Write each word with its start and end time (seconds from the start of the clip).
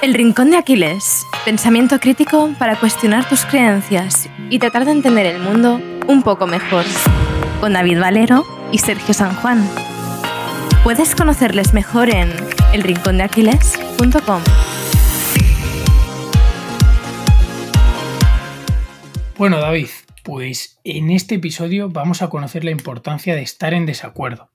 El 0.00 0.14
Rincón 0.14 0.52
de 0.52 0.56
Aquiles. 0.56 1.26
Pensamiento 1.44 1.98
crítico 1.98 2.54
para 2.56 2.78
cuestionar 2.78 3.28
tus 3.28 3.44
creencias 3.44 4.30
y 4.48 4.60
tratar 4.60 4.84
de 4.84 4.92
entender 4.92 5.26
el 5.26 5.42
mundo 5.42 5.80
un 6.06 6.22
poco 6.22 6.46
mejor. 6.46 6.84
Con 7.60 7.72
David 7.72 7.98
Valero 7.98 8.46
y 8.70 8.78
Sergio 8.78 9.12
San 9.12 9.34
Juan. 9.34 9.68
Puedes 10.84 11.16
conocerles 11.16 11.74
mejor 11.74 12.10
en 12.10 12.30
elrincondeaquiles.com. 12.72 14.42
Bueno, 19.36 19.58
David, 19.58 19.88
pues 20.22 20.78
en 20.84 21.10
este 21.10 21.34
episodio 21.34 21.88
vamos 21.88 22.22
a 22.22 22.28
conocer 22.28 22.62
la 22.62 22.70
importancia 22.70 23.34
de 23.34 23.42
estar 23.42 23.74
en 23.74 23.84
desacuerdo. 23.84 24.52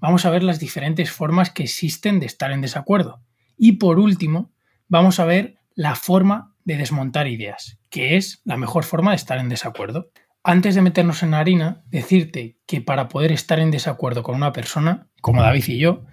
Vamos 0.00 0.26
a 0.26 0.30
ver 0.30 0.42
las 0.42 0.60
diferentes 0.60 1.10
formas 1.10 1.48
que 1.48 1.62
existen 1.62 2.20
de 2.20 2.26
estar 2.26 2.52
en 2.52 2.60
desacuerdo. 2.60 3.22
Y 3.56 3.72
por 3.72 3.98
último, 3.98 4.51
vamos 4.92 5.20
a 5.20 5.24
ver 5.24 5.56
la 5.74 5.94
forma 5.94 6.54
de 6.64 6.76
desmontar 6.76 7.26
ideas, 7.26 7.78
que 7.88 8.18
es 8.18 8.42
la 8.44 8.58
mejor 8.58 8.84
forma 8.84 9.12
de 9.12 9.16
estar 9.16 9.38
en 9.38 9.48
desacuerdo. 9.48 10.10
Antes 10.44 10.74
de 10.74 10.82
meternos 10.82 11.22
en 11.22 11.30
la 11.30 11.38
harina, 11.38 11.82
decirte 11.86 12.58
que 12.66 12.82
para 12.82 13.08
poder 13.08 13.32
estar 13.32 13.58
en 13.58 13.70
desacuerdo 13.70 14.22
con 14.22 14.34
una 14.34 14.52
persona, 14.52 15.08
como 15.22 15.40
David 15.40 15.64
y 15.68 15.78
yo, 15.78 16.04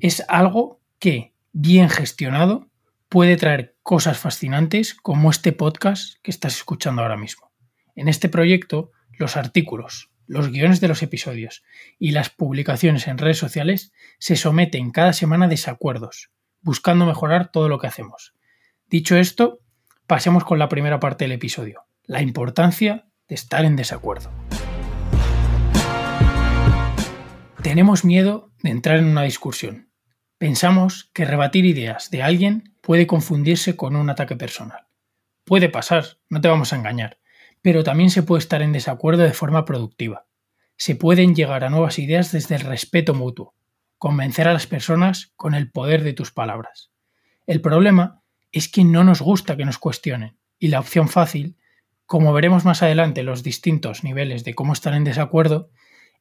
es 0.00 0.24
algo 0.26 0.80
que, 0.98 1.32
bien 1.52 1.88
gestionado, 1.88 2.68
puede 3.08 3.36
traer 3.36 3.76
cosas 3.84 4.18
fascinantes 4.18 4.94
como 4.94 5.30
este 5.30 5.52
podcast 5.52 6.16
que 6.22 6.32
estás 6.32 6.56
escuchando 6.56 7.02
ahora 7.02 7.16
mismo. 7.16 7.52
En 7.94 8.08
este 8.08 8.28
proyecto, 8.28 8.90
los 9.16 9.36
artículos, 9.36 10.10
los 10.26 10.50
guiones 10.50 10.80
de 10.80 10.88
los 10.88 11.04
episodios 11.04 11.62
y 12.00 12.10
las 12.10 12.30
publicaciones 12.30 13.06
en 13.06 13.18
redes 13.18 13.38
sociales 13.38 13.92
se 14.18 14.34
someten 14.34 14.90
cada 14.90 15.12
semana 15.12 15.44
a 15.44 15.48
desacuerdos, 15.48 16.32
buscando 16.64 17.06
mejorar 17.06 17.52
todo 17.52 17.68
lo 17.68 17.78
que 17.78 17.86
hacemos. 17.86 18.34
Dicho 18.88 19.16
esto, 19.16 19.60
pasemos 20.06 20.44
con 20.44 20.58
la 20.58 20.68
primera 20.68 20.98
parte 20.98 21.24
del 21.24 21.32
episodio, 21.32 21.84
la 22.04 22.22
importancia 22.22 23.06
de 23.28 23.34
estar 23.34 23.64
en 23.64 23.76
desacuerdo. 23.76 24.30
Tenemos 27.62 28.04
miedo 28.04 28.50
de 28.62 28.70
entrar 28.70 28.98
en 28.98 29.06
una 29.06 29.22
discusión. 29.22 29.90
Pensamos 30.38 31.10
que 31.14 31.24
rebatir 31.24 31.64
ideas 31.64 32.10
de 32.10 32.22
alguien 32.22 32.74
puede 32.80 33.06
confundirse 33.06 33.76
con 33.76 33.96
un 33.96 34.10
ataque 34.10 34.36
personal. 34.36 34.86
Puede 35.44 35.68
pasar, 35.68 36.18
no 36.28 36.40
te 36.40 36.48
vamos 36.48 36.72
a 36.72 36.76
engañar, 36.76 37.18
pero 37.62 37.84
también 37.84 38.10
se 38.10 38.22
puede 38.22 38.40
estar 38.40 38.62
en 38.62 38.72
desacuerdo 38.72 39.22
de 39.22 39.32
forma 39.32 39.64
productiva. 39.64 40.26
Se 40.76 40.96
pueden 40.96 41.34
llegar 41.34 41.64
a 41.64 41.70
nuevas 41.70 41.98
ideas 41.98 42.32
desde 42.32 42.56
el 42.56 42.62
respeto 42.62 43.14
mutuo, 43.14 43.54
convencer 43.98 44.48
a 44.48 44.52
las 44.52 44.66
personas 44.66 45.32
con 45.36 45.54
el 45.54 45.70
poder 45.70 46.02
de 46.02 46.12
tus 46.12 46.32
palabras. 46.32 46.90
El 47.46 47.60
problema 47.60 48.22
es 48.52 48.68
que 48.68 48.84
no 48.84 49.04
nos 49.04 49.20
gusta 49.20 49.56
que 49.56 49.64
nos 49.64 49.78
cuestionen 49.78 50.38
y 50.58 50.68
la 50.68 50.80
opción 50.80 51.08
fácil, 51.08 51.56
como 52.06 52.32
veremos 52.32 52.64
más 52.64 52.82
adelante 52.82 53.22
los 53.22 53.42
distintos 53.42 54.04
niveles 54.04 54.44
de 54.44 54.54
cómo 54.54 54.72
estar 54.72 54.94
en 54.94 55.04
desacuerdo, 55.04 55.70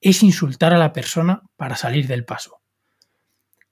es 0.01 0.23
insultar 0.23 0.73
a 0.73 0.77
la 0.77 0.93
persona 0.93 1.43
para 1.55 1.75
salir 1.75 2.07
del 2.07 2.25
paso. 2.25 2.61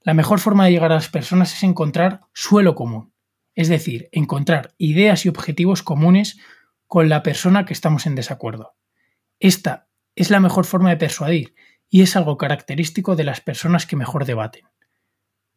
La 0.00 0.14
mejor 0.14 0.40
forma 0.40 0.64
de 0.64 0.72
llegar 0.72 0.92
a 0.92 0.96
las 0.96 1.08
personas 1.08 1.54
es 1.54 1.62
encontrar 1.62 2.22
suelo 2.32 2.74
común, 2.74 3.12
es 3.54 3.68
decir, 3.68 4.08
encontrar 4.12 4.74
ideas 4.78 5.26
y 5.26 5.28
objetivos 5.28 5.82
comunes 5.82 6.38
con 6.86 7.08
la 7.08 7.22
persona 7.22 7.64
que 7.64 7.72
estamos 7.72 8.06
en 8.06 8.14
desacuerdo. 8.14 8.74
Esta 9.40 9.88
es 10.14 10.30
la 10.30 10.40
mejor 10.40 10.64
forma 10.64 10.90
de 10.90 10.96
persuadir 10.96 11.54
y 11.94 12.00
es 12.00 12.16
algo 12.16 12.38
característico 12.38 13.16
de 13.16 13.24
las 13.24 13.42
personas 13.42 13.84
que 13.84 13.96
mejor 13.96 14.24
debaten. 14.24 14.66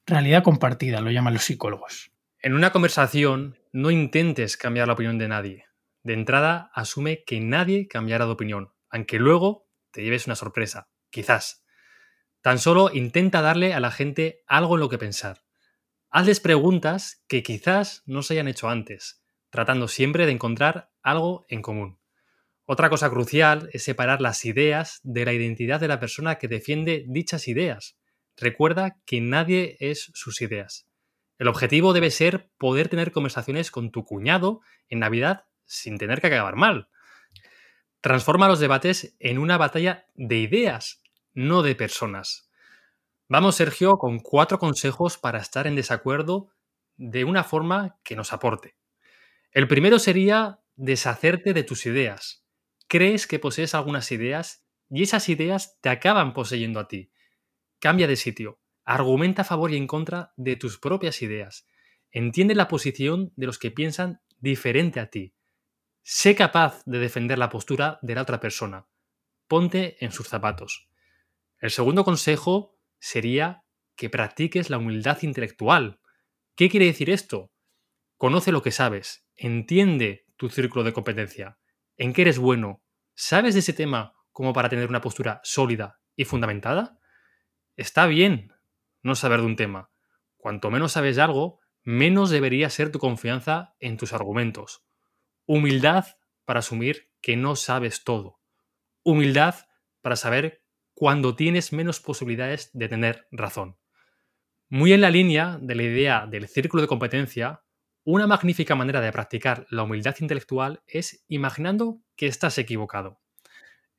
Realidad 0.06 0.44
compartida, 0.44 1.00
lo 1.00 1.10
llaman 1.10 1.34
los 1.34 1.46
psicólogos. 1.46 2.12
En 2.42 2.54
una 2.54 2.74
conversación, 2.74 3.58
no 3.72 3.90
intentes 3.90 4.58
cambiar 4.58 4.88
la 4.88 4.96
opinión 4.96 5.18
de 5.18 5.30
nadie. 5.30 5.66
De 6.04 6.12
entrada, 6.12 6.72
asume 6.74 7.24
que 7.24 7.40
nadie 7.40 7.88
cambiará 7.88 8.26
de 8.26 8.34
opinión, 8.34 8.74
aunque 8.90 9.18
luego 9.18 9.70
te 9.92 10.04
lleves 10.04 10.26
una 10.26 10.36
sorpresa, 10.36 10.90
quizás. 11.10 11.64
Tan 12.42 12.60
solo 12.60 12.92
intenta 12.94 13.42
darle 13.42 13.74
a 13.74 13.80
la 13.80 13.90
gente 13.90 14.44
algo 14.46 14.76
en 14.76 14.82
lo 14.82 14.90
que 14.90 14.98
pensar. 14.98 15.46
Hazles 16.10 16.42
preguntas 16.42 17.24
que 17.30 17.44
quizás 17.44 18.04
no 18.06 18.24
se 18.24 18.34
hayan 18.34 18.50
hecho 18.50 18.68
antes, 18.68 19.24
tratando 19.52 19.88
siempre 19.88 20.26
de 20.26 20.34
encontrar 20.34 20.92
algo 21.02 21.46
en 21.48 21.62
común. 21.62 21.98
Otra 22.68 22.90
cosa 22.90 23.12
crucial 23.12 23.70
es 23.74 23.84
separar 23.84 24.22
las 24.22 24.44
ideas 24.44 25.00
de 25.04 25.24
la 25.24 25.34
identidad 25.34 25.80
de 25.80 25.88
la 25.88 26.00
persona 26.00 26.36
que 26.36 26.48
defiende 26.48 27.06
dichas 27.08 27.48
ideas. 27.48 27.96
Recuerda 28.38 28.98
que 29.06 29.22
nadie 29.22 29.78
es 29.80 30.12
sus 30.16 30.42
ideas. 30.42 30.88
El 31.38 31.48
objetivo 31.48 31.94
debe 31.94 32.10
ser 32.10 32.50
poder 32.58 32.90
tener 32.90 33.12
conversaciones 33.12 33.70
con 33.70 33.92
tu 33.92 34.04
cuñado 34.04 34.62
en 34.90 35.00
Navidad 35.00 35.46
sin 35.66 36.00
tener 36.00 36.22
que 36.22 36.28
acabar 36.28 36.56
mal. 36.56 36.90
Transforma 38.02 38.48
los 38.48 38.60
debates 38.60 39.16
en 39.20 39.38
una 39.38 39.58
batalla 39.58 40.08
de 40.16 40.38
ideas, 40.38 41.04
no 41.34 41.62
de 41.62 41.76
personas. 41.76 42.50
Vamos, 43.28 43.58
Sergio, 43.58 43.94
con 43.94 44.20
cuatro 44.20 44.58
consejos 44.58 45.20
para 45.20 45.40
estar 45.40 45.68
en 45.68 45.76
desacuerdo 45.76 46.50
de 46.98 47.26
una 47.26 47.44
forma 47.44 48.00
que 48.04 48.16
nos 48.16 48.34
aporte. 48.34 48.76
El 49.52 49.68
primero 49.68 50.00
sería 50.00 50.62
deshacerte 50.76 51.54
de 51.54 51.64
tus 51.64 51.86
ideas 51.86 52.45
crees 52.88 53.28
que 53.28 53.40
posees 53.40 53.76
algunas 53.76 54.12
ideas 54.12 54.66
y 54.90 55.04
esas 55.04 55.30
ideas 55.30 55.80
te 55.82 55.90
acaban 55.90 56.34
poseyendo 56.34 56.80
a 56.80 56.88
ti. 56.88 57.12
Cambia 57.80 58.08
de 58.08 58.16
sitio, 58.16 58.60
argumenta 58.84 59.42
a 59.42 59.46
favor 59.46 59.72
y 59.72 59.78
en 59.78 59.88
contra 59.88 60.34
de 60.38 60.56
tus 60.56 60.80
propias 60.80 61.22
ideas. 61.22 61.68
Entiende 62.12 62.56
la 62.56 62.68
posición 62.68 63.34
de 63.36 63.48
los 63.48 63.60
que 63.60 63.72
piensan 63.72 64.22
diferente 64.40 65.00
a 65.00 65.10
ti. 65.10 65.34
Sé 66.04 66.36
capaz 66.36 66.84
de 66.86 67.00
defender 67.00 67.40
la 67.40 67.50
postura 67.50 68.00
de 68.02 68.16
la 68.16 68.22
otra 68.22 68.40
persona. 68.40 68.88
Ponte 69.48 70.04
en 70.04 70.12
sus 70.12 70.28
zapatos. 70.28 70.88
El 71.60 71.72
segundo 71.72 72.04
consejo 72.04 72.78
sería 73.00 73.64
que 73.96 74.10
practiques 74.10 74.70
la 74.70 74.78
humildad 74.78 75.22
intelectual. 75.24 76.00
¿Qué 76.56 76.70
quiere 76.70 76.86
decir 76.86 77.10
esto? 77.10 77.52
Conoce 78.18 78.52
lo 78.52 78.62
que 78.62 78.72
sabes, 78.72 79.28
entiende 79.36 80.26
tu 80.38 80.50
círculo 80.50 80.84
de 80.84 80.94
competencia, 80.94 81.58
en 81.98 82.14
qué 82.14 82.24
eres 82.24 82.40
bueno, 82.40 82.82
¿sabes 83.14 83.54
de 83.54 83.62
ese 83.62 83.74
tema 83.74 84.14
como 84.32 84.54
para 84.54 84.70
tener 84.70 84.90
una 84.90 85.02
postura 85.02 85.42
sólida 85.44 86.00
y 86.16 86.26
fundamentada? 86.26 87.00
Está 87.76 88.06
bien 88.06 88.54
no 89.02 89.16
saber 89.16 89.40
de 89.40 89.46
un 89.46 89.56
tema. 89.56 89.92
Cuanto 90.38 90.72
menos 90.72 90.94
sabes 90.94 91.18
algo, 91.18 91.60
menos 91.84 92.30
debería 92.30 92.70
ser 92.70 92.92
tu 92.92 93.00
confianza 93.00 93.76
en 93.80 93.98
tus 93.98 94.14
argumentos. 94.14 94.84
Humildad 95.46 96.06
para 96.46 96.60
asumir 96.60 97.12
que 97.22 97.38
no 97.38 97.56
sabes 97.56 98.04
todo. 98.04 98.40
Humildad 99.04 99.56
para 100.02 100.16
saber 100.16 100.64
cuando 100.94 101.36
tienes 101.36 101.74
menos 101.74 102.00
posibilidades 102.00 102.72
de 102.74 102.88
tener 102.88 103.28
razón. 103.32 103.78
Muy 104.70 104.94
en 104.94 105.02
la 105.02 105.10
línea 105.10 105.60
de 105.62 105.76
la 105.76 105.84
idea 105.84 106.26
del 106.26 106.48
círculo 106.48 106.82
de 106.82 106.88
competencia, 106.88 107.65
una 108.08 108.28
magnífica 108.28 108.76
manera 108.76 109.02
de 109.02 109.12
practicar 109.12 109.66
la 109.72 109.82
humildad 109.82 110.16
intelectual 110.20 110.84
es 110.86 111.26
imaginando 111.28 112.02
que 112.16 112.28
estás 112.28 112.60
equivocado. 112.60 113.20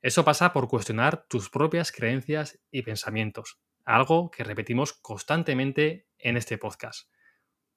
Eso 0.01 0.23
pasa 0.23 0.53
por 0.53 0.69
cuestionar 0.69 1.25
tus 1.27 1.49
propias 1.49 1.91
creencias 1.91 2.57
y 2.71 2.83
pensamientos, 2.83 3.59
algo 3.83 4.31
que 4.31 4.45
repetimos 4.45 4.93
constantemente 4.93 6.07
en 6.19 6.37
este 6.37 6.57
podcast. 6.57 7.11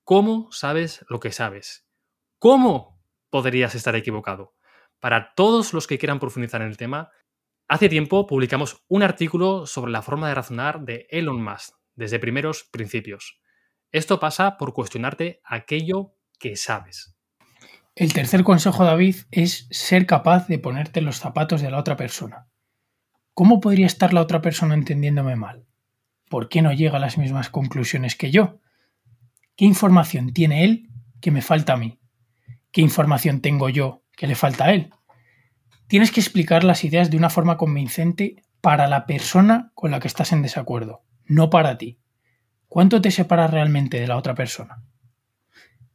¿Cómo 0.04 0.52
sabes 0.52 1.04
lo 1.08 1.18
que 1.18 1.32
sabes? 1.32 1.88
¿Cómo 2.38 3.02
podrías 3.28 3.74
estar 3.74 3.96
equivocado? 3.96 4.54
Para 5.00 5.34
todos 5.34 5.74
los 5.74 5.88
que 5.88 5.98
quieran 5.98 6.20
profundizar 6.20 6.62
en 6.62 6.68
el 6.68 6.76
tema, 6.76 7.10
hace 7.66 7.88
tiempo 7.88 8.28
publicamos 8.28 8.84
un 8.86 9.02
artículo 9.02 9.66
sobre 9.66 9.90
la 9.90 10.02
forma 10.02 10.28
de 10.28 10.36
razonar 10.36 10.82
de 10.82 11.08
Elon 11.10 11.42
Musk 11.42 11.74
desde 11.96 12.20
primeros 12.20 12.68
principios. 12.70 13.40
Esto 13.90 14.20
pasa 14.20 14.58
por 14.58 14.72
cuestionarte 14.72 15.40
aquello 15.42 16.14
que 16.40 16.56
sabes. 16.56 17.14
El 17.94 18.12
tercer 18.12 18.42
consejo, 18.42 18.82
David, 18.84 19.16
es 19.30 19.68
ser 19.70 20.06
capaz 20.06 20.48
de 20.48 20.58
ponerte 20.58 21.02
los 21.02 21.18
zapatos 21.18 21.60
de 21.60 21.70
la 21.70 21.78
otra 21.78 21.96
persona. 21.96 22.48
¿Cómo 23.34 23.60
podría 23.60 23.86
estar 23.86 24.12
la 24.12 24.22
otra 24.22 24.40
persona 24.40 24.74
entendiéndome 24.74 25.36
mal? 25.36 25.66
¿Por 26.28 26.48
qué 26.48 26.62
no 26.62 26.72
llega 26.72 26.96
a 26.96 27.00
las 27.00 27.18
mismas 27.18 27.50
conclusiones 27.50 28.16
que 28.16 28.30
yo? 28.30 28.60
¿Qué 29.54 29.66
información 29.66 30.32
tiene 30.32 30.64
él 30.64 30.88
que 31.20 31.30
me 31.30 31.42
falta 31.42 31.74
a 31.74 31.76
mí? 31.76 32.00
¿Qué 32.72 32.80
información 32.80 33.40
tengo 33.40 33.68
yo 33.68 34.04
que 34.16 34.26
le 34.26 34.34
falta 34.34 34.64
a 34.64 34.72
él? 34.72 34.90
Tienes 35.88 36.10
que 36.10 36.20
explicar 36.20 36.64
las 36.64 36.84
ideas 36.84 37.10
de 37.10 37.16
una 37.16 37.30
forma 37.30 37.56
convincente 37.56 38.42
para 38.60 38.86
la 38.86 39.06
persona 39.06 39.72
con 39.74 39.90
la 39.90 40.00
que 40.00 40.08
estás 40.08 40.32
en 40.32 40.42
desacuerdo, 40.42 41.04
no 41.26 41.50
para 41.50 41.76
ti. 41.76 41.98
¿Cuánto 42.68 43.00
te 43.00 43.10
separa 43.10 43.46
realmente 43.48 44.00
de 44.00 44.06
la 44.06 44.16
otra 44.16 44.34
persona? 44.34 44.84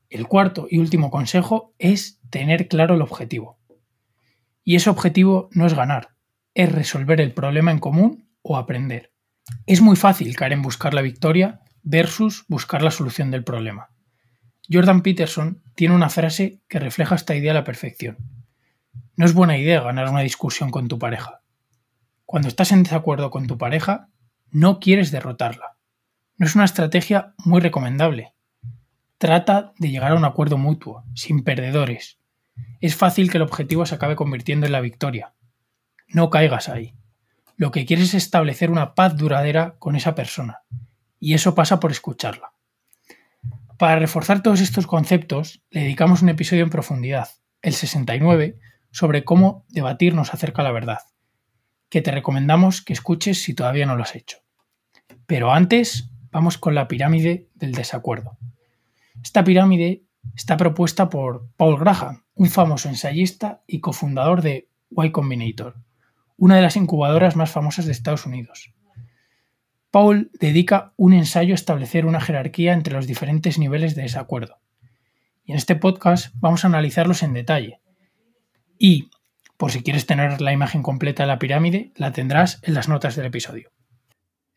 El 0.10 0.28
cuarto 0.28 0.68
y 0.70 0.78
último 0.78 1.10
consejo 1.12 1.74
es 1.80 2.22
tener 2.30 2.68
claro 2.68 2.96
el 2.96 3.02
objetivo. 3.02 3.60
Y 4.64 4.76
ese 4.76 4.90
objetivo 4.90 5.50
no 5.52 5.66
es 5.66 5.74
ganar, 5.74 6.16
es 6.54 6.72
resolver 6.72 7.22
el 7.22 7.34
problema 7.34 7.72
en 7.72 7.80
común 7.80 8.30
o 8.42 8.58
aprender. 8.58 9.14
Es 9.66 9.82
muy 9.82 9.96
fácil 9.96 10.36
caer 10.36 10.54
en 10.54 10.62
buscar 10.62 10.94
la 10.94 11.02
victoria 11.02 11.62
versus 11.84 12.46
buscar 12.48 12.82
la 12.82 12.92
solución 12.92 13.32
del 13.32 13.44
problema. 13.44 13.90
Jordan 14.72 15.02
Peterson 15.02 15.62
tiene 15.76 15.94
una 15.94 16.10
frase 16.10 16.62
que 16.68 16.80
refleja 16.80 17.16
esta 17.16 17.36
idea 17.36 17.52
a 17.52 17.56
la 17.56 17.64
perfección. 17.64 18.18
No 19.16 19.26
es 19.26 19.34
buena 19.34 19.58
idea 19.58 19.82
ganar 19.82 20.10
una 20.10 20.22
discusión 20.22 20.72
con 20.72 20.88
tu 20.88 20.98
pareja. 20.98 21.42
Cuando 22.26 22.48
estás 22.48 22.72
en 22.72 22.84
desacuerdo 22.84 23.30
con 23.30 23.46
tu 23.46 23.58
pareja, 23.58 24.10
no 24.50 24.80
quieres 24.80 25.12
derrotarla. 25.12 25.78
No 26.38 26.46
es 26.48 26.56
una 26.56 26.66
estrategia 26.66 27.34
muy 27.38 27.62
recomendable. 27.62 28.34
Trata 29.18 29.74
de 29.80 29.90
llegar 29.90 30.12
a 30.12 30.16
un 30.16 30.26
acuerdo 30.26 30.58
mutuo, 30.58 31.06
sin 31.14 31.44
perdedores. 31.44 32.20
Es 32.82 32.96
fácil 32.96 33.32
que 33.32 33.38
el 33.38 33.44
objetivo 33.44 33.86
se 33.86 33.96
acabe 33.96 34.16
convirtiendo 34.16 34.66
en 34.66 34.74
la 34.74 34.82
victoria. 34.82 35.34
No 36.08 36.30
caigas 36.30 36.68
ahí. 36.68 36.96
Lo 37.56 37.72
que 37.72 37.86
quieres 37.86 38.10
es 38.10 38.16
establecer 38.16 38.70
una 38.70 38.94
paz 38.94 39.16
duradera 39.16 39.76
con 39.80 39.96
esa 39.96 40.16
persona, 40.16 40.64
y 41.20 41.34
eso 41.34 41.56
pasa 41.56 41.80
por 41.80 41.92
escucharla. 41.92 42.52
Para 43.78 43.98
reforzar 43.98 44.44
todos 44.44 44.60
estos 44.60 44.88
conceptos, 44.88 45.62
le 45.70 45.82
dedicamos 45.82 46.22
un 46.22 46.30
episodio 46.30 46.64
en 46.64 46.70
profundidad, 46.70 47.30
el 47.62 47.74
69, 47.74 48.60
sobre 48.92 49.24
cómo 49.24 49.66
debatirnos 49.70 50.34
acerca 50.34 50.62
de 50.62 50.68
la 50.68 50.74
verdad, 50.74 51.00
que 51.90 52.02
te 52.02 52.12
recomendamos 52.12 52.82
que 52.82 52.94
escuches 52.94 53.42
si 53.42 53.54
todavía 53.54 53.86
no 53.86 53.96
lo 53.96 54.04
has 54.04 54.16
hecho. 54.16 54.40
Pero 55.26 55.54
antes, 55.54 56.10
vamos 56.32 56.58
con 56.58 56.76
la 56.76 56.88
pirámide 56.88 57.50
del 57.56 57.72
desacuerdo. 57.72 58.38
Esta 59.24 59.44
pirámide 59.44 60.04
está 60.36 60.58
propuesta 60.58 61.10
por 61.10 61.50
Paul 61.58 61.80
Graham, 61.80 62.24
un 62.36 62.50
famoso 62.50 62.90
ensayista 62.90 63.64
y 63.68 63.80
cofundador 63.80 64.42
de 64.42 64.70
Y 64.92 65.12
Combinator, 65.12 65.76
una 66.38 66.56
de 66.56 66.62
las 66.62 66.76
incubadoras 66.76 67.36
más 67.36 67.52
famosas 67.52 67.86
de 67.86 67.92
Estados 67.92 68.26
Unidos. 68.26 68.74
Paul 69.92 70.30
dedica 70.40 70.94
un 70.98 71.14
ensayo 71.14 71.54
a 71.54 71.56
establecer 71.56 72.06
una 72.06 72.20
jerarquía 72.20 72.74
entre 72.74 72.94
los 72.94 73.08
diferentes 73.08 73.58
niveles 73.58 73.96
de 73.96 74.02
desacuerdo. 74.02 74.60
Y 75.46 75.52
en 75.52 75.58
este 75.58 75.76
podcast 75.76 76.34
vamos 76.40 76.64
a 76.64 76.68
analizarlos 76.68 77.24
en 77.24 77.34
detalle. 77.34 77.80
Y, 78.78 79.10
por 79.56 79.72
si 79.72 79.84
quieres 79.84 80.06
tener 80.06 80.42
la 80.42 80.52
imagen 80.52 80.84
completa 80.84 81.24
de 81.24 81.28
la 81.28 81.40
pirámide, 81.40 81.94
la 81.96 82.12
tendrás 82.12 82.60
en 82.64 82.74
las 82.74 82.90
notas 82.90 83.16
del 83.16 83.28
episodio. 83.28 83.72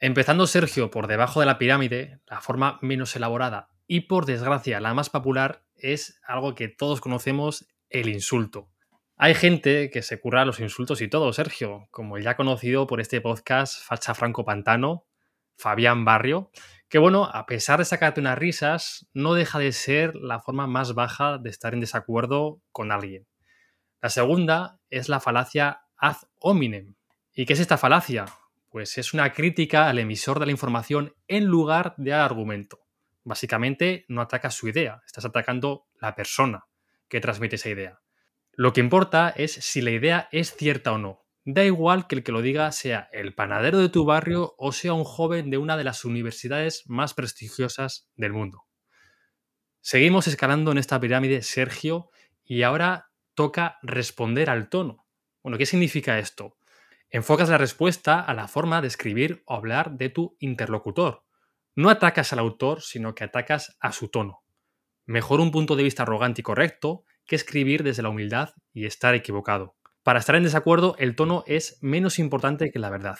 Empezando 0.00 0.46
Sergio 0.46 0.90
por 0.90 1.06
debajo 1.06 1.40
de 1.40 1.46
la 1.46 1.58
pirámide, 1.58 2.18
la 2.28 2.40
forma 2.40 2.78
menos 2.82 3.14
elaborada 3.14 3.68
y 3.88 4.02
por 4.02 4.26
desgracia 4.26 4.80
la 4.80 4.94
más 4.94 5.10
popular 5.10 5.64
es 5.74 6.20
algo 6.26 6.54
que 6.54 6.68
todos 6.68 7.00
conocemos, 7.00 7.66
el 7.88 8.08
insulto. 8.08 8.70
Hay 9.16 9.34
gente 9.34 9.90
que 9.90 10.02
se 10.02 10.20
curra 10.20 10.44
los 10.44 10.60
insultos 10.60 11.00
y 11.00 11.08
todo, 11.08 11.32
Sergio, 11.32 11.88
como 11.90 12.18
el 12.18 12.22
ya 12.22 12.36
conocido 12.36 12.86
por 12.86 13.00
este 13.00 13.20
podcast 13.20 13.82
Facha 13.82 14.14
Franco 14.14 14.44
Pantano, 14.44 15.06
Fabián 15.56 16.04
Barrio, 16.04 16.50
que 16.88 16.98
bueno, 16.98 17.24
a 17.24 17.46
pesar 17.46 17.78
de 17.78 17.86
sacarte 17.86 18.20
unas 18.20 18.38
risas, 18.38 19.08
no 19.14 19.34
deja 19.34 19.58
de 19.58 19.72
ser 19.72 20.14
la 20.14 20.38
forma 20.38 20.66
más 20.66 20.94
baja 20.94 21.38
de 21.38 21.50
estar 21.50 21.72
en 21.72 21.80
desacuerdo 21.80 22.60
con 22.70 22.92
alguien. 22.92 23.26
La 24.00 24.10
segunda 24.10 24.80
es 24.90 25.08
la 25.08 25.18
falacia 25.18 25.80
ad 25.96 26.16
hominem. 26.38 26.94
¿Y 27.32 27.46
qué 27.46 27.54
es 27.54 27.60
esta 27.60 27.78
falacia? 27.78 28.26
Pues 28.68 28.98
es 28.98 29.14
una 29.14 29.32
crítica 29.32 29.88
al 29.88 29.98
emisor 29.98 30.38
de 30.38 30.46
la 30.46 30.52
información 30.52 31.14
en 31.26 31.46
lugar 31.46 31.94
de 31.96 32.12
al 32.12 32.20
argumento. 32.20 32.87
Básicamente 33.28 34.06
no 34.08 34.22
atacas 34.22 34.54
su 34.54 34.68
idea, 34.68 35.02
estás 35.04 35.26
atacando 35.26 35.86
la 36.00 36.14
persona 36.14 36.64
que 37.08 37.20
transmite 37.20 37.56
esa 37.56 37.68
idea. 37.68 38.00
Lo 38.52 38.72
que 38.72 38.80
importa 38.80 39.28
es 39.36 39.52
si 39.52 39.82
la 39.82 39.90
idea 39.90 40.30
es 40.32 40.56
cierta 40.56 40.92
o 40.92 40.98
no. 40.98 41.26
Da 41.44 41.62
igual 41.62 42.06
que 42.06 42.14
el 42.14 42.22
que 42.22 42.32
lo 42.32 42.40
diga 42.40 42.72
sea 42.72 43.10
el 43.12 43.34
panadero 43.34 43.80
de 43.80 43.90
tu 43.90 44.06
barrio 44.06 44.54
o 44.56 44.72
sea 44.72 44.94
un 44.94 45.04
joven 45.04 45.50
de 45.50 45.58
una 45.58 45.76
de 45.76 45.84
las 45.84 46.06
universidades 46.06 46.84
más 46.86 47.12
prestigiosas 47.12 48.08
del 48.16 48.32
mundo. 48.32 48.64
Seguimos 49.82 50.26
escalando 50.26 50.72
en 50.72 50.78
esta 50.78 50.98
pirámide, 50.98 51.42
Sergio, 51.42 52.08
y 52.44 52.62
ahora 52.62 53.10
toca 53.34 53.76
responder 53.82 54.48
al 54.48 54.70
tono. 54.70 55.06
Bueno, 55.42 55.58
¿qué 55.58 55.66
significa 55.66 56.18
esto? 56.18 56.56
Enfocas 57.10 57.50
la 57.50 57.58
respuesta 57.58 58.22
a 58.22 58.32
la 58.32 58.48
forma 58.48 58.80
de 58.80 58.88
escribir 58.88 59.42
o 59.44 59.54
hablar 59.54 59.98
de 59.98 60.08
tu 60.08 60.34
interlocutor. 60.40 61.27
No 61.78 61.90
atacas 61.90 62.32
al 62.32 62.40
autor, 62.40 62.82
sino 62.82 63.14
que 63.14 63.22
atacas 63.22 63.76
a 63.78 63.92
su 63.92 64.08
tono. 64.08 64.42
Mejor 65.06 65.38
un 65.38 65.52
punto 65.52 65.76
de 65.76 65.84
vista 65.84 66.02
arrogante 66.02 66.40
y 66.40 66.42
correcto 66.42 67.04
que 67.24 67.36
escribir 67.36 67.84
desde 67.84 68.02
la 68.02 68.08
humildad 68.08 68.50
y 68.72 68.86
estar 68.86 69.14
equivocado. 69.14 69.76
Para 70.02 70.18
estar 70.18 70.34
en 70.34 70.42
desacuerdo, 70.42 70.96
el 70.98 71.14
tono 71.14 71.44
es 71.46 71.78
menos 71.80 72.18
importante 72.18 72.72
que 72.72 72.80
la 72.80 72.90
verdad. 72.90 73.18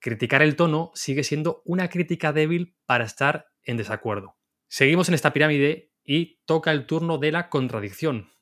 Criticar 0.00 0.42
el 0.42 0.56
tono 0.56 0.90
sigue 0.96 1.22
siendo 1.22 1.62
una 1.64 1.88
crítica 1.88 2.32
débil 2.32 2.76
para 2.86 3.04
estar 3.04 3.46
en 3.62 3.76
desacuerdo. 3.76 4.36
Seguimos 4.66 5.06
en 5.06 5.14
esta 5.14 5.32
pirámide 5.32 5.92
y 6.02 6.40
toca 6.44 6.72
el 6.72 6.86
turno 6.86 7.18
de 7.18 7.30
la 7.30 7.48
contradicción. 7.48 8.32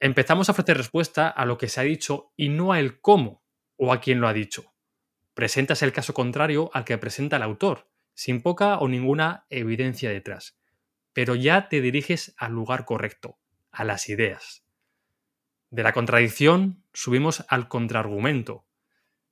Empezamos 0.00 0.48
a 0.48 0.52
ofrecer 0.52 0.78
respuesta 0.78 1.28
a 1.28 1.44
lo 1.44 1.58
que 1.58 1.68
se 1.68 1.80
ha 1.82 1.84
dicho 1.84 2.32
y 2.34 2.48
no 2.48 2.72
a 2.72 2.80
el 2.80 2.98
cómo 3.02 3.44
o 3.76 3.92
a 3.92 4.00
quién 4.00 4.22
lo 4.22 4.26
ha 4.26 4.32
dicho. 4.32 4.72
Presentas 5.34 5.82
el 5.82 5.92
caso 5.92 6.14
contrario 6.14 6.70
al 6.72 6.86
que 6.86 6.96
presenta 6.96 7.36
el 7.36 7.42
autor, 7.42 7.90
sin 8.14 8.42
poca 8.42 8.78
o 8.78 8.88
ninguna 8.88 9.46
evidencia 9.50 10.10
detrás. 10.10 10.56
Pero 11.12 11.34
ya 11.34 11.68
te 11.68 11.80
diriges 11.80 12.34
al 12.38 12.52
lugar 12.52 12.84
correcto, 12.84 13.38
a 13.70 13.84
las 13.84 14.08
ideas. 14.08 14.64
De 15.70 15.82
la 15.82 15.92
contradicción 15.92 16.84
subimos 16.92 17.44
al 17.48 17.68
contraargumento. 17.68 18.64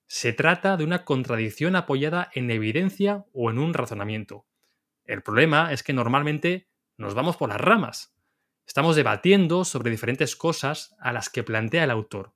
Se 0.07 0.33
trata 0.33 0.77
de 0.77 0.85
una 0.85 1.05
contradicción 1.05 1.77
apoyada 1.77 2.31
en 2.35 2.51
evidencia 2.51 3.25
o 3.33 3.51
en 3.51 3.59
un 3.59 3.75
razonamiento. 3.75 4.47
El 5.05 5.23
problema 5.23 5.73
es 5.73 5.83
que 5.83 5.93
normalmente 5.93 6.69
nos 6.97 7.15
vamos 7.15 7.37
por 7.37 7.49
las 7.49 7.61
ramas. 7.61 8.15
Estamos 8.67 8.97
debatiendo 8.97 9.65
sobre 9.65 9.91
diferentes 9.91 10.37
cosas 10.37 10.95
a 11.01 11.13
las 11.13 11.29
que 11.29 11.43
plantea 11.43 11.85
el 11.85 11.91
autor. 11.91 12.35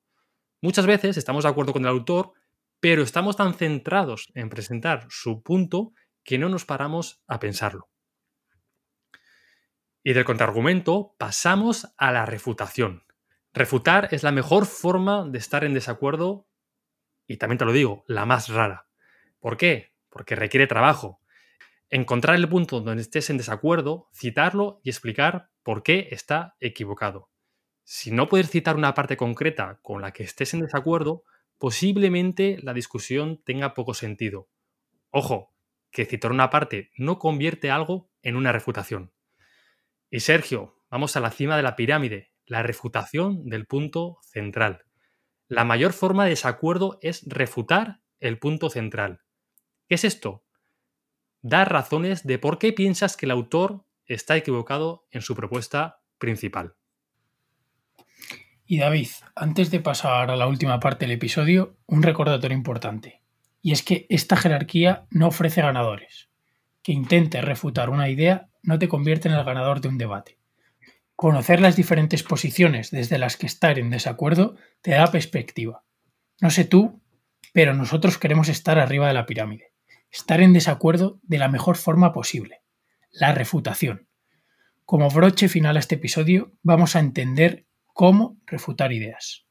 Muchas 0.60 0.86
veces 0.86 1.16
estamos 1.16 1.44
de 1.44 1.50
acuerdo 1.50 1.72
con 1.72 1.82
el 1.82 1.90
autor, 1.90 2.32
pero 2.80 3.02
estamos 3.02 3.36
tan 3.36 3.54
centrados 3.54 4.30
en 4.34 4.48
presentar 4.48 5.06
su 5.08 5.42
punto 5.42 5.92
que 6.26 6.38
no 6.38 6.48
nos 6.48 6.66
paramos 6.66 7.22
a 7.28 7.38
pensarlo. 7.38 7.88
Y 10.02 10.12
del 10.12 10.24
contraargumento 10.24 11.14
pasamos 11.18 11.94
a 11.96 12.12
la 12.12 12.26
refutación. 12.26 13.04
Refutar 13.54 14.08
es 14.10 14.22
la 14.24 14.32
mejor 14.32 14.66
forma 14.66 15.26
de 15.26 15.38
estar 15.38 15.64
en 15.64 15.72
desacuerdo 15.72 16.48
y 17.26 17.38
también 17.38 17.58
te 17.58 17.64
lo 17.64 17.72
digo, 17.72 18.04
la 18.06 18.26
más 18.26 18.48
rara. 18.48 18.88
¿Por 19.38 19.56
qué? 19.56 19.94
Porque 20.10 20.36
requiere 20.36 20.66
trabajo. 20.66 21.20
Encontrar 21.90 22.36
el 22.36 22.48
punto 22.48 22.80
donde 22.80 23.02
estés 23.02 23.30
en 23.30 23.38
desacuerdo, 23.38 24.08
citarlo 24.12 24.80
y 24.82 24.90
explicar 24.90 25.50
por 25.62 25.82
qué 25.82 26.08
está 26.10 26.56
equivocado. 26.60 27.30
Si 27.84 28.10
no 28.10 28.28
puedes 28.28 28.50
citar 28.50 28.76
una 28.76 28.94
parte 28.94 29.16
concreta 29.16 29.78
con 29.80 30.02
la 30.02 30.12
que 30.12 30.24
estés 30.24 30.54
en 30.54 30.60
desacuerdo, 30.60 31.22
posiblemente 31.58 32.58
la 32.62 32.74
discusión 32.74 33.42
tenga 33.44 33.74
poco 33.74 33.94
sentido. 33.94 34.48
Ojo, 35.10 35.55
que 35.90 36.04
citar 36.04 36.30
una 36.30 36.50
parte 36.50 36.90
no 36.96 37.18
convierte 37.18 37.70
algo 37.70 38.10
en 38.22 38.36
una 38.36 38.52
refutación. 38.52 39.12
Y 40.10 40.20
Sergio, 40.20 40.82
vamos 40.90 41.16
a 41.16 41.20
la 41.20 41.30
cima 41.30 41.56
de 41.56 41.62
la 41.62 41.76
pirámide, 41.76 42.32
la 42.44 42.62
refutación 42.62 43.46
del 43.48 43.66
punto 43.66 44.18
central. 44.22 44.84
La 45.48 45.64
mayor 45.64 45.92
forma 45.92 46.24
de 46.24 46.30
desacuerdo 46.30 46.98
es 47.02 47.24
refutar 47.26 48.00
el 48.20 48.38
punto 48.38 48.70
central. 48.70 49.20
¿Qué 49.88 49.94
es 49.94 50.04
esto? 50.04 50.44
Dar 51.42 51.72
razones 51.72 52.26
de 52.26 52.38
por 52.38 52.58
qué 52.58 52.72
piensas 52.72 53.16
que 53.16 53.26
el 53.26 53.32
autor 53.32 53.84
está 54.06 54.36
equivocado 54.36 55.06
en 55.10 55.22
su 55.22 55.34
propuesta 55.34 56.00
principal. 56.18 56.74
Y 58.64 58.78
David, 58.78 59.08
antes 59.36 59.70
de 59.70 59.80
pasar 59.80 60.30
a 60.30 60.36
la 60.36 60.48
última 60.48 60.80
parte 60.80 61.04
del 61.04 61.14
episodio, 61.14 61.76
un 61.86 62.02
recordatorio 62.02 62.56
importante. 62.56 63.22
Y 63.66 63.72
es 63.72 63.82
que 63.82 64.06
esta 64.10 64.36
jerarquía 64.36 65.08
no 65.10 65.26
ofrece 65.26 65.60
ganadores. 65.60 66.28
Que 66.84 66.92
intentes 66.92 67.44
refutar 67.44 67.90
una 67.90 68.08
idea 68.08 68.48
no 68.62 68.78
te 68.78 68.86
convierte 68.86 69.28
en 69.28 69.34
el 69.34 69.42
ganador 69.42 69.80
de 69.80 69.88
un 69.88 69.98
debate. 69.98 70.38
Conocer 71.16 71.60
las 71.60 71.74
diferentes 71.74 72.22
posiciones 72.22 72.92
desde 72.92 73.18
las 73.18 73.36
que 73.36 73.46
estar 73.46 73.80
en 73.80 73.90
desacuerdo 73.90 74.54
te 74.82 74.92
da 74.92 75.08
perspectiva. 75.08 75.82
No 76.40 76.50
sé 76.50 76.64
tú, 76.64 77.02
pero 77.52 77.74
nosotros 77.74 78.18
queremos 78.18 78.48
estar 78.48 78.78
arriba 78.78 79.08
de 79.08 79.14
la 79.14 79.26
pirámide. 79.26 79.72
Estar 80.12 80.40
en 80.40 80.52
desacuerdo 80.52 81.18
de 81.24 81.38
la 81.38 81.48
mejor 81.48 81.76
forma 81.76 82.12
posible. 82.12 82.62
La 83.10 83.32
refutación. 83.32 84.06
Como 84.84 85.10
broche 85.10 85.48
final 85.48 85.76
a 85.76 85.80
este 85.80 85.96
episodio, 85.96 86.52
vamos 86.62 86.94
a 86.94 87.00
entender 87.00 87.66
cómo 87.92 88.38
refutar 88.46 88.92
ideas. 88.92 89.44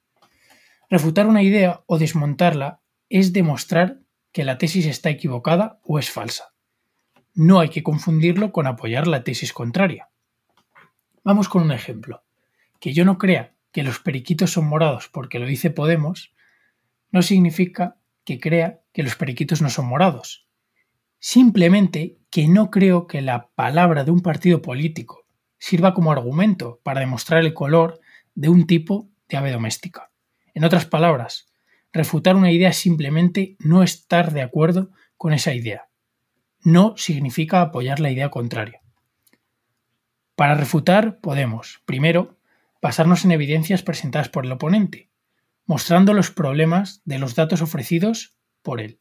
Refutar 0.90 1.28
una 1.28 1.44
idea 1.44 1.84
o 1.86 1.98
desmontarla 1.98 2.80
es 3.10 3.34
demostrar 3.34 4.05
que 4.36 4.44
la 4.44 4.58
tesis 4.58 4.86
está 4.86 5.10
equivocada 5.10 5.80
o 5.82 5.98
es 5.98 6.12
falsa. 6.12 6.54
No 7.34 7.62
hay 7.62 7.70
que 7.70 7.84
confundirlo 7.84 8.52
con 8.52 8.68
apoyar 8.68 9.08
la 9.08 9.24
tesis 9.24 9.54
contraria. 9.54 10.10
Vamos 11.24 11.48
con 11.48 11.62
un 11.62 11.72
ejemplo. 11.72 12.26
Que 12.82 12.92
yo 12.92 13.06
no 13.06 13.18
crea 13.18 13.56
que 13.72 13.82
los 13.82 14.02
periquitos 14.02 14.52
son 14.52 14.68
morados 14.68 15.08
porque 15.08 15.40
lo 15.40 15.46
dice 15.46 15.70
Podemos, 15.70 16.34
no 17.12 17.22
significa 17.22 17.96
que 18.26 18.42
crea 18.42 18.82
que 18.92 19.04
los 19.04 19.16
periquitos 19.16 19.62
no 19.62 19.70
son 19.70 19.86
morados. 19.86 20.50
Simplemente 21.18 22.18
que 22.30 22.50
no 22.50 22.72
creo 22.72 23.08
que 23.08 23.22
la 23.22 23.52
palabra 23.56 24.04
de 24.04 24.12
un 24.12 24.20
partido 24.20 24.62
político 24.62 25.28
sirva 25.60 25.94
como 25.94 26.12
argumento 26.12 26.82
para 26.84 27.00
demostrar 27.00 27.40
el 27.40 27.54
color 27.54 28.02
de 28.34 28.50
un 28.50 28.68
tipo 28.68 29.08
de 29.30 29.38
ave 29.38 29.54
doméstica. 29.54 30.12
En 30.54 30.66
otras 30.66 30.86
palabras, 30.86 31.48
refutar 31.96 32.36
una 32.36 32.52
idea 32.52 32.70
es 32.70 32.78
simplemente 32.78 33.56
no 33.58 33.82
estar 33.82 34.34
de 34.34 34.42
acuerdo 34.42 34.92
con 35.18 35.32
esa 35.34 35.54
idea. 35.54 35.88
No 36.62 36.96
significa 36.98 37.62
apoyar 37.62 38.02
la 38.02 38.12
idea 38.12 38.30
contraria. 38.30 38.82
Para 40.36 40.56
refutar 40.56 41.22
podemos, 41.22 41.82
primero, 41.86 42.38
basarnos 42.82 43.24
en 43.24 43.32
evidencias 43.32 43.82
presentadas 43.82 44.28
por 44.28 44.46
el 44.46 44.52
oponente, 44.52 45.10
mostrando 45.66 46.14
los 46.14 46.32
problemas 46.32 47.02
de 47.06 47.18
los 47.18 47.34
datos 47.34 47.62
ofrecidos 47.62 48.36
por 48.62 48.82
él. 48.82 49.00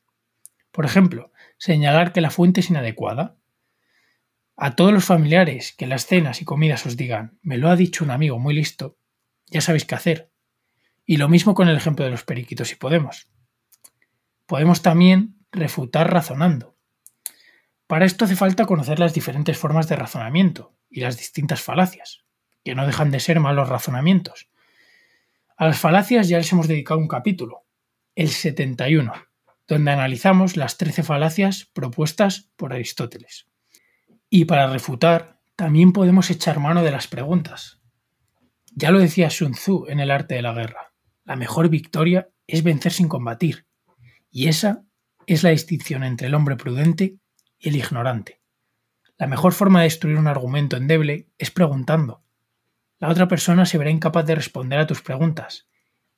Por 0.71 0.85
ejemplo, 0.85 1.33
señalar 1.59 2.13
que 2.13 2.21
la 2.21 2.31
fuente 2.31 2.61
es 2.61 2.71
inadecuada. 2.71 3.37
A 4.57 4.77
todos 4.77 4.93
los 4.93 5.05
familiares 5.05 5.73
que 5.73 5.85
en 5.85 5.91
las 5.91 6.07
cenas 6.07 6.41
y 6.41 6.45
comidas 6.45 6.87
os 6.87 6.97
digan, 6.97 7.39
me 7.43 7.59
lo 7.59 7.69
ha 7.69 7.77
dicho 7.77 8.05
un 8.05 8.13
amigo 8.13 8.39
muy 8.39 8.55
listo, 8.55 8.99
ya 9.47 9.61
sabéis 9.61 9.85
qué 9.85 9.97
hacer. 9.97 10.31
Y 11.07 11.19
lo 11.19 11.29
mismo 11.29 11.55
con 11.55 11.69
el 11.69 11.77
ejemplo 11.77 12.05
de 12.05 12.11
los 12.11 12.25
periquitos 12.25 12.73
y 12.73 12.77
podemos. 12.77 13.29
Podemos 14.47 14.83
también 14.83 15.37
refutar 15.53 16.13
razonando. 16.13 16.77
Para 17.87 18.07
esto 18.07 18.25
hace 18.25 18.37
falta 18.37 18.67
conocer 18.67 18.99
las 18.99 19.13
diferentes 19.15 19.59
formas 19.59 19.89
de 19.89 19.97
razonamiento 19.97 20.75
y 20.91 21.01
las 21.01 21.19
distintas 21.19 21.61
falacias, 21.61 22.25
que 22.65 22.75
no 22.75 22.87
dejan 22.87 23.11
de 23.11 23.21
ser 23.21 23.41
malos 23.41 23.69
razonamientos. 23.69 24.49
A 25.57 25.67
las 25.67 25.79
falacias 25.79 26.29
ya 26.29 26.39
les 26.39 26.51
hemos 26.53 26.67
dedicado 26.67 26.99
un 26.99 27.09
capítulo, 27.09 27.65
el 28.15 28.31
71, 28.31 29.13
donde 29.69 29.91
analizamos 29.91 30.57
las 30.57 30.79
13 30.79 31.03
falacias 31.03 31.71
propuestas 31.73 32.51
por 32.57 32.73
Aristóteles. 32.73 33.49
Y 34.31 34.47
para 34.47 34.67
refutar, 34.67 35.41
también 35.57 35.93
podemos 35.93 36.31
echar 36.31 36.59
mano 36.59 36.83
de 36.83 36.91
las 36.91 37.07
preguntas. 37.07 37.81
Ya 38.73 38.91
lo 38.91 38.99
decía 38.99 39.31
Sun 39.31 39.53
Tzu 39.53 39.87
en 39.89 40.01
el 40.01 40.11
arte 40.11 40.35
de 40.35 40.43
la 40.43 40.53
guerra, 40.53 40.94
la 41.25 41.37
mejor 41.37 41.69
victoria 41.69 42.28
es 42.47 42.62
vencer 42.62 42.93
sin 42.93 43.09
combatir, 43.09 43.66
y 44.31 44.49
esa 44.49 44.85
es 45.26 45.43
la 45.43 45.50
distinción 45.50 46.04
entre 46.04 46.26
el 46.26 46.35
hombre 46.35 46.57
prudente 46.57 47.16
y 47.59 47.69
el 47.69 47.76
ignorante. 47.76 48.40
La 49.16 49.26
mejor 49.26 49.52
forma 49.52 49.81
de 49.81 49.85
destruir 49.85 50.19
un 50.19 50.26
argumento 50.26 50.76
endeble 50.76 51.28
es 51.38 51.50
preguntando. 51.50 52.23
La 52.99 53.09
otra 53.09 53.28
persona 53.28 53.64
se 53.64 53.78
verá 53.78 53.90
incapaz 53.90 54.26
de 54.26 54.35
responder 54.35 54.78
a 54.78 54.87
tus 54.87 55.02
preguntas 55.02 55.69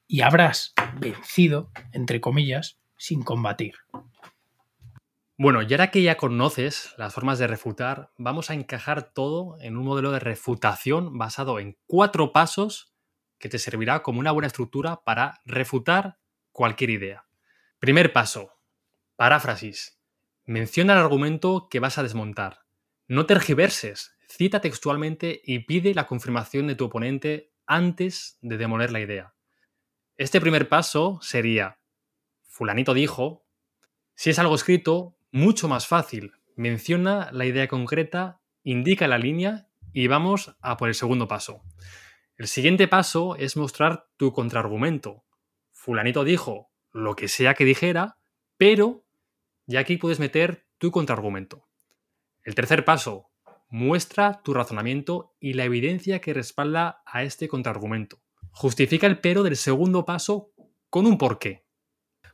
y 0.06 0.22
habrás 0.22 0.72
vencido, 0.98 1.70
entre 1.92 2.20
comillas, 2.20 2.78
sin 2.96 3.22
combatir. 3.22 3.74
Bueno, 5.38 5.60
y 5.60 5.70
ahora 5.72 5.90
que 5.90 6.02
ya 6.02 6.16
conoces 6.16 6.94
las 6.96 7.12
formas 7.12 7.38
de 7.38 7.46
refutar, 7.46 8.10
vamos 8.16 8.50
a 8.50 8.54
encajar 8.54 9.12
todo 9.12 9.58
en 9.60 9.76
un 9.76 9.84
modelo 9.84 10.10
de 10.10 10.20
refutación 10.20 11.18
basado 11.18 11.58
en 11.58 11.76
cuatro 11.86 12.32
pasos 12.32 12.95
que 13.38 13.48
te 13.48 13.58
servirá 13.58 14.02
como 14.02 14.20
una 14.20 14.32
buena 14.32 14.46
estructura 14.46 15.02
para 15.04 15.40
refutar 15.44 16.18
cualquier 16.52 16.90
idea. 16.90 17.26
Primer 17.78 18.12
paso, 18.12 18.52
paráfrasis. 19.16 20.00
Menciona 20.44 20.92
el 20.94 21.00
argumento 21.00 21.68
que 21.70 21.80
vas 21.80 21.98
a 21.98 22.02
desmontar. 22.02 22.60
No 23.08 23.26
tergiverses, 23.26 24.16
cita 24.28 24.60
textualmente 24.60 25.40
y 25.44 25.60
pide 25.60 25.94
la 25.94 26.06
confirmación 26.06 26.66
de 26.66 26.74
tu 26.74 26.86
oponente 26.86 27.52
antes 27.66 28.38
de 28.40 28.56
demoler 28.56 28.92
la 28.92 29.00
idea. 29.00 29.34
Este 30.16 30.40
primer 30.40 30.68
paso 30.68 31.18
sería, 31.20 31.78
fulanito 32.46 32.94
dijo, 32.94 33.46
si 34.14 34.30
es 34.30 34.38
algo 34.38 34.54
escrito, 34.54 35.18
mucho 35.30 35.68
más 35.68 35.86
fácil. 35.86 36.32
Menciona 36.56 37.30
la 37.32 37.44
idea 37.44 37.68
concreta, 37.68 38.40
indica 38.62 39.06
la 39.08 39.18
línea 39.18 39.68
y 39.92 40.06
vamos 40.06 40.56
a 40.60 40.76
por 40.78 40.88
el 40.88 40.94
segundo 40.94 41.28
paso. 41.28 41.62
El 42.36 42.48
siguiente 42.48 42.86
paso 42.86 43.34
es 43.36 43.56
mostrar 43.56 44.08
tu 44.18 44.32
contraargumento. 44.32 45.24
Fulanito 45.72 46.22
dijo 46.22 46.70
lo 46.92 47.16
que 47.16 47.28
sea 47.28 47.54
que 47.54 47.64
dijera, 47.64 48.18
pero 48.58 49.06
ya 49.64 49.80
aquí 49.80 49.96
puedes 49.96 50.20
meter 50.20 50.66
tu 50.76 50.90
contraargumento. 50.90 51.66
El 52.44 52.54
tercer 52.54 52.84
paso, 52.84 53.30
muestra 53.70 54.42
tu 54.42 54.52
razonamiento 54.52 55.34
y 55.40 55.54
la 55.54 55.64
evidencia 55.64 56.20
que 56.20 56.34
respalda 56.34 57.02
a 57.06 57.22
este 57.22 57.48
contraargumento. 57.48 58.20
Justifica 58.50 59.06
el 59.06 59.18
pero 59.18 59.42
del 59.42 59.56
segundo 59.56 60.04
paso 60.04 60.52
con 60.90 61.06
un 61.06 61.16
porqué. 61.16 61.64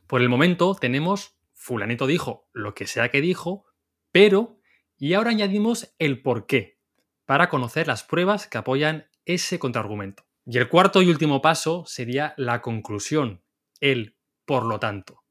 Por 0.05 0.21
el 0.21 0.27
momento 0.27 0.75
tenemos 0.75 1.37
fulanito 1.53 2.07
dijo 2.07 2.49
lo 2.51 2.75
que 2.75 2.87
sea 2.87 3.09
que 3.09 3.21
dijo, 3.21 3.65
pero 4.11 4.59
y 4.97 5.13
ahora 5.13 5.29
añadimos 5.29 5.95
el 5.97 6.21
porqué 6.21 6.77
para 7.25 7.47
conocer 7.47 7.87
las 7.87 8.03
pruebas 8.03 8.47
que 8.47 8.57
apoyan 8.57 9.07
ese 9.25 9.59
contraargumento. 9.59 10.23
Y 10.45 10.57
el 10.57 10.67
cuarto 10.67 11.01
y 11.01 11.09
último 11.09 11.41
paso 11.41 11.83
sería 11.85 12.33
la 12.37 12.61
conclusión, 12.61 13.43
el 13.79 14.17
por 14.45 14.65
lo 14.65 14.79
tanto. 14.79 15.23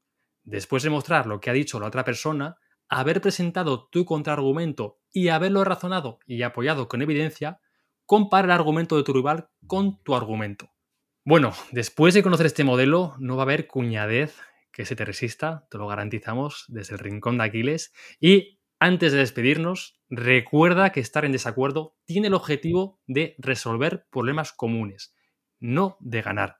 Después 0.43 0.83
de 0.83 0.89
mostrar 0.89 1.27
lo 1.27 1.39
que 1.39 1.49
ha 1.49 1.53
dicho 1.53 1.79
la 1.79 1.87
otra 1.87 2.03
persona, 2.03 2.57
haber 2.89 3.21
presentado 3.21 3.87
tu 3.87 4.05
contraargumento 4.05 4.99
y 5.11 5.29
haberlo 5.29 5.63
razonado 5.63 6.19
y 6.25 6.41
apoyado 6.41 6.87
con 6.87 7.01
evidencia, 7.01 7.59
compara 8.05 8.45
el 8.45 8.51
argumento 8.51 8.97
de 8.97 9.03
tu 9.03 9.13
rival 9.13 9.49
con 9.67 10.01
tu 10.03 10.15
argumento. 10.15 10.71
Bueno, 11.25 11.53
después 11.71 12.13
de 12.13 12.23
conocer 12.23 12.47
este 12.47 12.63
modelo, 12.63 13.15
no 13.19 13.37
va 13.37 13.43
a 13.43 13.45
haber 13.45 13.67
cuñadez 13.67 14.35
que 14.73 14.85
se 14.85 14.95
te 14.95 15.05
resista, 15.05 15.67
te 15.69 15.77
lo 15.77 15.87
garantizamos 15.87 16.65
desde 16.67 16.95
el 16.95 16.99
rincón 16.99 17.37
de 17.37 17.45
Aquiles. 17.45 17.93
Y 18.19 18.59
antes 18.83 19.13
de 19.13 19.19
despedirnos, 19.19 20.01
recuerda 20.09 20.91
que 20.91 20.99
estar 20.99 21.23
en 21.23 21.31
desacuerdo 21.31 21.95
tiene 22.03 22.27
el 22.27 22.33
objetivo 22.33 22.99
de 23.07 23.33
resolver 23.37 24.07
problemas 24.11 24.51
comunes, 24.51 25.15
no 25.61 25.95
de 26.01 26.21
ganar. 26.21 26.57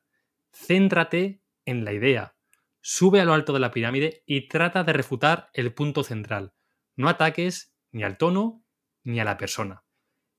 Céntrate 0.54 1.44
en 1.66 1.84
la 1.84 1.92
idea, 1.92 2.38
sube 2.80 3.20
a 3.20 3.26
lo 3.26 3.34
alto 3.34 3.52
de 3.52 3.60
la 3.60 3.72
pirámide 3.72 4.24
y 4.26 4.48
trata 4.48 4.86
de 4.86 4.94
refutar 4.94 5.50
el 5.52 5.74
punto 5.74 6.02
central. 6.02 6.54
No 6.96 7.10
ataques 7.10 7.76
ni 7.92 8.04
al 8.04 8.18
tono 8.18 8.64
ni 9.04 9.20
a 9.20 9.26
la 9.26 9.36
persona. 9.36 9.84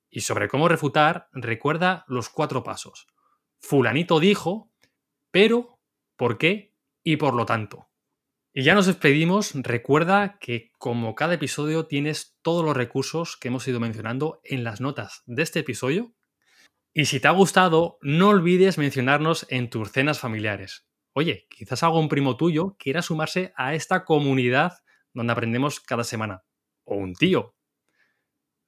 Y 0.08 0.20
sobre 0.20 0.48
cómo 0.48 0.68
refutar, 0.68 1.28
recuerda 1.32 2.06
los 2.08 2.30
cuatro 2.30 2.64
pasos. 2.64 3.08
Fulanito 3.58 4.20
dijo, 4.20 4.72
pero, 5.30 5.80
¿por 6.16 6.38
qué? 6.38 6.74
Y 7.02 7.18
por 7.18 7.34
lo 7.34 7.44
tanto. 7.44 7.90
Y 8.56 8.62
ya 8.62 8.76
nos 8.76 8.87
despedimos. 8.87 9.50
Recuerda 9.52 10.38
que 10.38 10.70
como 10.78 11.16
cada 11.16 11.34
episodio 11.34 11.87
tienes 11.87 12.37
todos 12.40 12.64
los 12.64 12.76
recursos 12.76 13.37
que 13.37 13.49
hemos 13.49 13.66
ido 13.66 13.80
mencionando 13.80 14.40
en 14.44 14.62
las 14.62 14.80
notas 14.80 15.25
de 15.26 15.42
este 15.42 15.58
episodio. 15.58 16.14
Y 16.92 17.06
si 17.06 17.18
te 17.18 17.26
ha 17.26 17.32
gustado, 17.32 17.99
no 18.00 18.28
olvides 18.28 18.78
mencionarnos 18.78 19.44
en 19.50 19.70
tus 19.70 19.90
cenas 19.90 20.20
familiares. 20.20 20.87
Oye, 21.14 21.49
quizás 21.50 21.82
algún 21.82 22.08
primo 22.08 22.37
tuyo 22.37 22.76
quiera 22.78 23.02
sumarse 23.02 23.52
a 23.56 23.75
esta 23.75 24.04
comunidad 24.04 24.75
donde 25.12 25.32
aprendemos 25.32 25.80
cada 25.80 26.04
semana. 26.04 26.44
O 26.84 26.94
un 26.94 27.14
tío. 27.14 27.56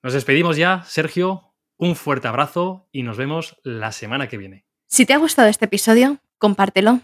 Nos 0.02 0.14
despedimos 0.14 0.56
ya, 0.56 0.82
Sergio. 0.82 1.54
Un 1.76 1.94
fuerte 1.94 2.26
abrazo 2.26 2.88
y 2.90 3.04
nos 3.04 3.16
vemos 3.16 3.56
la 3.62 3.92
semana 3.92 4.28
que 4.28 4.36
viene. 4.36 4.66
Si 4.88 5.06
te 5.06 5.12
ha 5.12 5.18
gustado 5.18 5.46
este 5.46 5.66
episodio, 5.66 6.18
compártelo. 6.38 7.02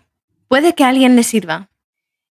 Puede 0.48 0.74
que 0.74 0.82
a 0.82 0.88
alguien 0.88 1.14
le 1.14 1.22
sirva. 1.22 1.71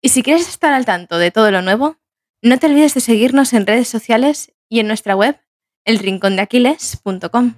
Y 0.01 0.11
si 0.11 0.23
quieres 0.23 0.49
estar 0.49 0.73
al 0.73 0.85
tanto 0.85 1.19
de 1.19 1.31
todo 1.31 1.51
lo 1.51 1.63
nuevo, 1.63 1.97
no 2.43 2.59
te 2.59 2.67
olvides 2.67 2.95
de 2.95 3.01
seguirnos 3.01 3.53
en 3.53 3.67
redes 3.67 3.89
sociales 3.89 4.55
y 4.69 4.81
en 4.81 4.87
nuestra 4.87 5.17
web, 5.17 5.41
elrincondeaquiles.com. 5.85 7.55